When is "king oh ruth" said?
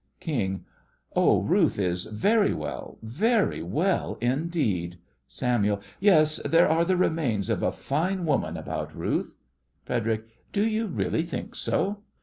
0.19-1.77